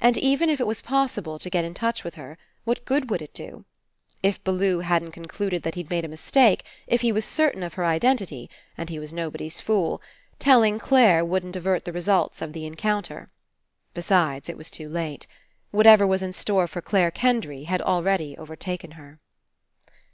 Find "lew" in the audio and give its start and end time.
4.54-4.78